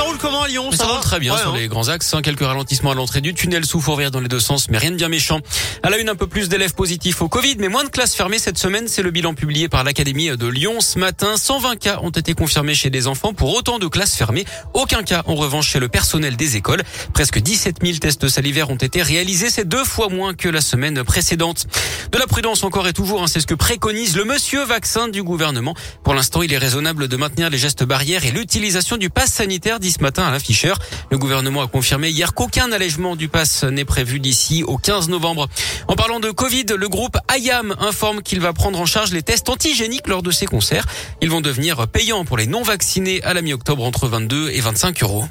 Ça 0.00 0.06
roule 0.06 0.16
comment 0.16 0.40
à 0.40 0.48
Lyon 0.48 0.72
Ça, 0.72 0.86
roule 0.86 1.00
très 1.00 1.20
bien 1.20 1.36
sur 1.36 1.52
les 1.52 1.68
grands 1.68 1.88
axes. 1.88 2.14
Hein. 2.14 2.22
quelques 2.22 2.40
ralentissements 2.40 2.92
à 2.92 2.94
l'entrée 2.94 3.20
du 3.20 3.34
tunnel 3.34 3.66
sous 3.66 3.82
Fourvière 3.82 4.10
dans 4.10 4.20
les 4.20 4.28
deux 4.28 4.40
sens, 4.40 4.70
mais 4.70 4.78
rien 4.78 4.92
de 4.92 4.96
bien 4.96 5.10
méchant. 5.10 5.40
À 5.82 5.90
la 5.90 5.98
une, 5.98 6.08
un 6.08 6.14
peu 6.14 6.26
plus 6.26 6.48
d'élèves 6.48 6.72
positifs 6.72 7.20
au 7.20 7.28
Covid, 7.28 7.56
mais 7.58 7.68
moins 7.68 7.84
de 7.84 7.90
classes 7.90 8.14
fermées 8.14 8.38
cette 8.38 8.56
semaine. 8.56 8.88
C'est 8.88 9.02
le 9.02 9.10
bilan 9.10 9.34
publié 9.34 9.68
par 9.68 9.84
l'Académie 9.84 10.34
de 10.34 10.46
Lyon 10.46 10.80
ce 10.80 10.98
matin. 10.98 11.36
120 11.36 11.76
cas 11.76 11.98
ont 12.02 12.08
été 12.08 12.32
confirmés 12.32 12.74
chez 12.74 12.88
des 12.88 13.08
enfants 13.08 13.34
pour 13.34 13.54
autant 13.54 13.78
de 13.78 13.88
classes 13.88 14.14
fermées. 14.14 14.46
Aucun 14.72 15.02
cas, 15.02 15.22
en 15.26 15.34
revanche, 15.34 15.68
chez 15.68 15.80
le 15.80 15.88
personnel 15.88 16.34
des 16.34 16.56
écoles. 16.56 16.82
Presque 17.12 17.38
17 17.38 17.80
000 17.82 17.98
tests 17.98 18.26
salivaires 18.26 18.70
ont 18.70 18.76
été 18.76 19.02
réalisés. 19.02 19.50
C'est 19.50 19.68
deux 19.68 19.84
fois 19.84 20.08
moins 20.08 20.32
que 20.32 20.48
la 20.48 20.62
semaine 20.62 21.04
précédente. 21.04 21.66
De 22.10 22.16
la 22.16 22.26
prudence 22.26 22.64
encore 22.64 22.88
et 22.88 22.94
toujours, 22.94 23.22
hein, 23.22 23.26
c'est 23.26 23.40
ce 23.40 23.46
que 23.46 23.54
préconise 23.54 24.16
le 24.16 24.24
monsieur 24.24 24.64
vaccin 24.64 25.08
du 25.08 25.22
gouvernement. 25.22 25.74
Pour 26.04 26.14
l'instant, 26.14 26.40
il 26.40 26.54
est 26.54 26.58
raisonnable 26.58 27.06
de 27.06 27.16
maintenir 27.18 27.50
les 27.50 27.58
gestes 27.58 27.84
barrières 27.84 28.24
et 28.24 28.30
l'utilisation 28.30 28.96
du 28.96 29.10
pass 29.10 29.30
sanitaire 29.30 29.78
ce 29.90 30.00
matin 30.02 30.24
à 30.24 30.30
l'afficheur. 30.30 30.78
Le 31.10 31.18
gouvernement 31.18 31.62
a 31.62 31.66
confirmé 31.66 32.10
hier 32.10 32.34
qu'aucun 32.34 32.72
allègement 32.72 33.16
du 33.16 33.28
pass 33.28 33.64
n'est 33.64 33.84
prévu 33.84 34.20
d'ici 34.20 34.62
au 34.62 34.78
15 34.78 35.08
novembre. 35.08 35.48
En 35.88 35.96
parlant 35.96 36.20
de 36.20 36.30
Covid, 36.30 36.66
le 36.76 36.88
groupe 36.88 37.18
IAM 37.36 37.74
informe 37.80 38.22
qu'il 38.22 38.40
va 38.40 38.52
prendre 38.52 38.80
en 38.80 38.86
charge 38.86 39.12
les 39.12 39.22
tests 39.22 39.48
antigéniques 39.48 40.08
lors 40.08 40.22
de 40.22 40.30
ses 40.30 40.46
concerts. 40.46 40.86
Ils 41.20 41.30
vont 41.30 41.40
devenir 41.40 41.88
payants 41.88 42.24
pour 42.24 42.36
les 42.36 42.46
non 42.46 42.62
vaccinés 42.62 43.22
à 43.22 43.34
la 43.34 43.42
mi-octobre 43.42 43.84
entre 43.84 44.08
22 44.08 44.50
et 44.50 44.60
25 44.60 45.02
euros. 45.02 45.24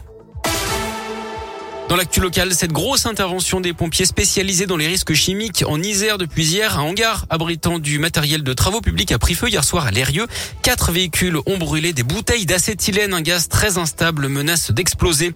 Dans 1.89 1.95
l'actu 1.95 2.19
local, 2.19 2.53
cette 2.53 2.71
grosse 2.71 3.07
intervention 3.07 3.61
des 3.61 3.73
pompiers 3.73 4.05
spécialisés 4.05 4.67
dans 4.67 4.77
les 4.77 4.85
risques 4.85 5.15
chimiques 5.15 5.63
en 5.65 5.81
Isère 5.81 6.19
depuis 6.19 6.45
hier, 6.45 6.77
un 6.77 6.83
hangar 6.83 7.25
abritant 7.31 7.79
du 7.79 7.97
matériel 7.97 8.43
de 8.43 8.53
travaux 8.53 8.79
publics 8.79 9.11
a 9.11 9.17
pris 9.17 9.33
feu 9.33 9.49
hier 9.49 9.63
soir 9.63 9.87
à 9.87 9.91
Lérieux. 9.91 10.27
Quatre 10.61 10.91
véhicules 10.91 11.39
ont 11.47 11.57
brûlé, 11.57 11.91
des 11.91 12.03
bouteilles 12.03 12.45
d'acétylène, 12.45 13.15
un 13.15 13.21
gaz 13.21 13.47
très 13.47 13.79
instable 13.79 14.27
menace 14.27 14.69
d'exploser. 14.69 15.33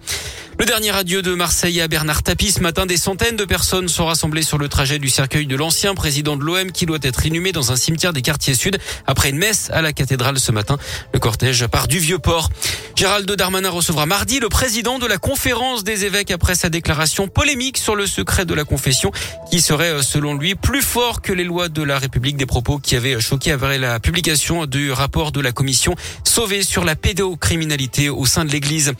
Le 0.56 0.64
dernier 0.64 0.94
adieu 0.94 1.22
de 1.22 1.34
Marseille 1.34 1.80
à 1.80 1.88
Bernard 1.88 2.22
Tapie. 2.22 2.52
Ce 2.52 2.60
matin, 2.60 2.86
des 2.86 2.98
centaines 2.98 3.34
de 3.34 3.44
personnes 3.44 3.88
sont 3.88 4.06
rassemblées 4.06 4.44
sur 4.44 4.56
le 4.56 4.68
trajet 4.68 5.00
du 5.00 5.08
cercueil 5.08 5.48
de 5.48 5.56
l'ancien 5.56 5.96
président 5.96 6.36
de 6.36 6.44
l'OM 6.44 6.70
qui 6.70 6.86
doit 6.86 7.00
être 7.02 7.26
inhumé 7.26 7.50
dans 7.50 7.72
un 7.72 7.76
cimetière 7.76 8.12
des 8.12 8.22
quartiers 8.22 8.54
sud 8.54 8.78
après 9.08 9.30
une 9.30 9.38
messe 9.38 9.70
à 9.72 9.82
la 9.82 9.92
cathédrale 9.92 10.38
ce 10.38 10.52
matin. 10.52 10.78
Le 11.12 11.18
cortège 11.18 11.66
part 11.66 11.88
du 11.88 11.98
Vieux-Port. 11.98 12.50
Gérald 12.94 13.28
Darmanin 13.28 13.70
recevra 13.70 14.06
mardi 14.06 14.38
le 14.38 14.48
président 14.48 15.00
de 15.00 15.06
la 15.06 15.18
conférence 15.18 15.82
des 15.82 16.04
évêques 16.04 16.30
après 16.30 16.43
sa 16.52 16.68
déclaration 16.68 17.28
polémique 17.28 17.78
sur 17.78 17.96
le 17.96 18.06
secret 18.06 18.44
de 18.44 18.52
la 18.52 18.64
confession 18.64 19.10
qui 19.50 19.62
serait, 19.62 19.90
euh, 19.90 20.02
selon 20.02 20.34
lui, 20.34 20.54
plus 20.54 20.82
fort 20.82 21.22
que 21.22 21.32
les 21.32 21.44
lois 21.44 21.70
de 21.70 21.82
la 21.82 21.98
République 21.98 22.36
des 22.36 22.44
propos 22.44 22.78
qui 22.78 22.96
avaient 22.96 23.18
choqué 23.20 23.52
après 23.52 23.78
la 23.78 23.98
publication 24.00 24.66
du 24.66 24.92
rapport 24.92 25.32
de 25.32 25.40
la 25.40 25.52
commission 25.52 25.94
sauvée 26.24 26.62
sur 26.62 26.84
la 26.84 26.96
pédocriminalité 26.96 28.10
au 28.10 28.26
sein 28.26 28.44
de 28.44 28.50
l'église. 28.50 28.92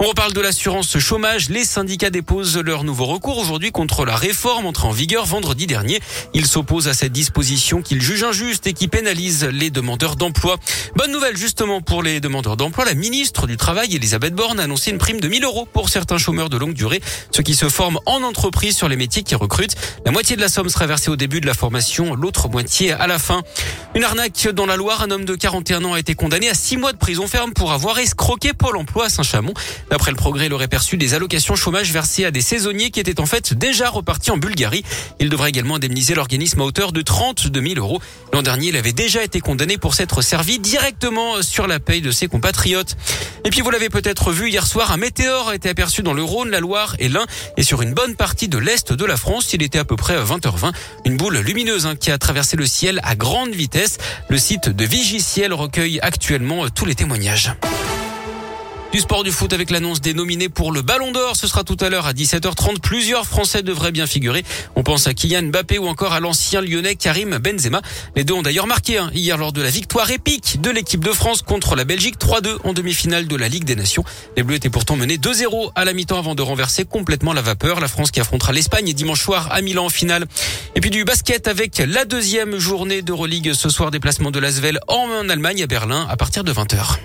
On 0.00 0.06
reparle 0.06 0.32
de 0.32 0.40
l'assurance 0.40 0.98
chômage. 0.98 1.50
Les 1.50 1.64
syndicats 1.64 2.10
déposent 2.10 2.58
leur 2.58 2.82
nouveau 2.82 3.04
recours 3.04 3.38
aujourd'hui 3.38 3.70
contre 3.70 4.04
la 4.04 4.16
réforme 4.16 4.66
entrée 4.66 4.88
en 4.88 4.92
vigueur 4.92 5.26
vendredi 5.26 5.66
dernier. 5.66 6.00
Ils 6.34 6.46
s'opposent 6.46 6.88
à 6.88 6.94
cette 6.94 7.12
disposition 7.12 7.82
qu'ils 7.82 8.00
jugent 8.00 8.24
injuste 8.24 8.66
et 8.66 8.72
qui 8.72 8.88
pénalise 8.88 9.44
les 9.44 9.70
demandeurs 9.70 10.16
d'emploi. 10.16 10.56
Bonne 10.96 11.12
nouvelle 11.12 11.36
justement 11.36 11.80
pour 11.80 12.02
les 12.02 12.20
demandeurs 12.20 12.56
d'emploi. 12.56 12.84
La 12.84 12.94
ministre 12.94 13.46
du 13.46 13.56
Travail, 13.56 13.94
Elisabeth 13.94 14.34
Borne, 14.34 14.58
a 14.60 14.62
annoncé 14.64 14.90
une 14.90 14.98
prime 14.98 15.20
de 15.20 15.28
1000 15.28 15.44
euros 15.44 15.68
pour 15.70 15.90
certains 15.90 16.18
chômeurs 16.18 16.48
de 16.48 16.56
longue 16.56 16.72
durée, 16.72 16.87
ceux 17.30 17.42
qui 17.42 17.54
se 17.54 17.68
forment 17.68 17.98
en 18.06 18.22
entreprise 18.22 18.76
sur 18.76 18.88
les 18.88 18.96
métiers 18.96 19.22
qui 19.22 19.34
recrutent. 19.34 19.76
La 20.04 20.12
moitié 20.12 20.36
de 20.36 20.40
la 20.40 20.48
somme 20.48 20.68
sera 20.68 20.86
versée 20.86 21.10
au 21.10 21.16
début 21.16 21.40
de 21.40 21.46
la 21.46 21.54
formation, 21.54 22.14
l'autre 22.14 22.48
moitié 22.48 22.92
à 22.92 23.06
la 23.06 23.18
fin. 23.18 23.42
Une 23.94 24.04
arnaque 24.04 24.48
dans 24.52 24.66
la 24.66 24.76
Loire. 24.76 25.02
Un 25.02 25.10
homme 25.10 25.24
de 25.24 25.34
41 25.34 25.84
ans 25.84 25.94
a 25.94 25.98
été 25.98 26.14
condamné 26.14 26.48
à 26.48 26.54
6 26.54 26.76
mois 26.76 26.92
de 26.92 26.98
prison 26.98 27.26
ferme 27.26 27.52
pour 27.52 27.72
avoir 27.72 27.98
escroqué 27.98 28.52
Pôle 28.52 28.76
emploi 28.76 29.06
à 29.06 29.08
Saint-Chamond. 29.08 29.54
D'après 29.90 30.10
le 30.10 30.16
progrès, 30.16 30.46
il 30.46 30.52
aurait 30.52 30.68
perçu 30.68 30.96
des 30.96 31.14
allocations 31.14 31.56
chômage 31.56 31.92
versées 31.92 32.24
à 32.24 32.30
des 32.30 32.40
saisonniers 32.40 32.90
qui 32.90 33.00
étaient 33.00 33.20
en 33.20 33.26
fait 33.26 33.54
déjà 33.54 33.88
repartis 33.88 34.30
en 34.30 34.36
Bulgarie. 34.36 34.84
Il 35.20 35.28
devrait 35.28 35.50
également 35.50 35.76
indemniser 35.76 36.14
l'organisme 36.14 36.60
à 36.60 36.64
hauteur 36.64 36.92
de 36.92 37.02
32 37.02 37.60
000 37.60 37.74
euros. 37.76 38.00
L'an 38.32 38.42
dernier, 38.42 38.68
il 38.68 38.76
avait 38.76 38.92
déjà 38.92 39.22
été 39.22 39.40
condamné 39.40 39.78
pour 39.78 39.94
s'être 39.94 40.22
servi 40.22 40.58
directement 40.58 41.42
sur 41.42 41.66
la 41.66 41.80
paye 41.80 42.00
de 42.00 42.10
ses 42.10 42.28
compatriotes. 42.28 42.96
Et 43.44 43.50
puis 43.50 43.60
vous 43.60 43.70
l'avez 43.70 43.88
peut-être 43.88 44.30
vu 44.30 44.50
hier 44.50 44.66
soir, 44.66 44.92
un 44.92 44.96
météore 44.96 45.48
a 45.48 45.54
été 45.54 45.68
aperçu 45.68 46.02
dans 46.02 46.12
le 46.12 46.22
Rhône, 46.22 46.50
la 46.50 46.60
Loire 46.60 46.77
et 46.98 47.08
l'Ain 47.08 47.26
et 47.56 47.62
sur 47.62 47.82
une 47.82 47.92
bonne 47.92 48.14
partie 48.14 48.48
de 48.48 48.58
l'est 48.58 48.92
de 48.92 49.04
la 49.04 49.16
France. 49.16 49.52
Il 49.52 49.62
était 49.62 49.78
à 49.78 49.84
peu 49.84 49.96
près 49.96 50.14
à 50.14 50.22
20h20. 50.22 50.72
Une 51.04 51.16
boule 51.16 51.38
lumineuse 51.38 51.86
hein, 51.86 51.96
qui 51.96 52.10
a 52.10 52.18
traversé 52.18 52.56
le 52.56 52.66
ciel 52.66 53.00
à 53.02 53.16
grande 53.16 53.50
vitesse. 53.50 53.98
Le 54.28 54.38
site 54.38 54.68
de 54.68 54.84
Vigiciel 54.84 55.52
recueille 55.52 55.98
actuellement 56.02 56.68
tous 56.68 56.84
les 56.84 56.94
témoignages. 56.94 57.52
Du 58.90 59.00
sport 59.00 59.22
du 59.22 59.30
foot 59.32 59.52
avec 59.52 59.70
l'annonce 59.70 60.00
des 60.00 60.14
nominés 60.14 60.48
pour 60.48 60.72
le 60.72 60.80
Ballon 60.80 61.12
d'Or. 61.12 61.36
Ce 61.36 61.46
sera 61.46 61.62
tout 61.62 61.76
à 61.80 61.90
l'heure 61.90 62.06
à 62.06 62.14
17h30. 62.14 62.80
Plusieurs 62.80 63.26
Français 63.26 63.62
devraient 63.62 63.92
bien 63.92 64.06
figurer. 64.06 64.44
On 64.76 64.82
pense 64.82 65.06
à 65.06 65.12
Kylian 65.12 65.42
Mbappé 65.42 65.78
ou 65.78 65.86
encore 65.88 66.14
à 66.14 66.20
l'ancien 66.20 66.62
lyonnais 66.62 66.96
Karim 66.96 67.36
Benzema. 67.36 67.82
Les 68.16 68.24
deux 68.24 68.32
ont 68.32 68.40
d'ailleurs 68.40 68.66
marqué 68.66 68.98
hier 69.12 69.36
lors 69.36 69.52
de 69.52 69.60
la 69.60 69.68
victoire 69.68 70.10
épique 70.10 70.62
de 70.62 70.70
l'équipe 70.70 71.04
de 71.04 71.12
France 71.12 71.42
contre 71.42 71.76
la 71.76 71.84
Belgique 71.84 72.16
3-2 72.18 72.60
en 72.64 72.72
demi-finale 72.72 73.28
de 73.28 73.36
la 73.36 73.48
Ligue 73.48 73.64
des 73.64 73.76
Nations. 73.76 74.04
Les 74.38 74.42
Bleus 74.42 74.56
étaient 74.56 74.70
pourtant 74.70 74.96
menés 74.96 75.18
2-0 75.18 75.70
à 75.74 75.84
la 75.84 75.92
mi-temps 75.92 76.18
avant 76.18 76.34
de 76.34 76.40
renverser 76.40 76.86
complètement 76.86 77.34
la 77.34 77.42
vapeur. 77.42 77.80
La 77.80 77.88
France 77.88 78.10
qui 78.10 78.20
affrontera 78.20 78.52
l'Espagne 78.52 78.94
dimanche 78.94 79.20
soir 79.20 79.48
à 79.52 79.60
Milan 79.60 79.84
en 79.84 79.90
finale. 79.90 80.24
Et 80.76 80.80
puis 80.80 80.90
du 80.90 81.04
basket 81.04 81.46
avec 81.46 81.76
la 81.86 82.06
deuxième 82.06 82.58
journée 82.58 83.02
d'Euroleague 83.02 83.52
ce 83.52 83.68
soir 83.68 83.90
déplacement 83.90 84.30
de 84.30 84.38
l'Asvel 84.38 84.80
en 84.88 85.28
Allemagne 85.28 85.62
à 85.62 85.66
Berlin 85.66 86.06
à 86.08 86.16
partir 86.16 86.42
de 86.42 86.54
20h. 86.54 86.96